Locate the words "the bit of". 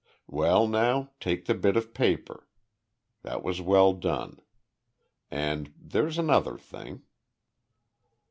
1.45-1.93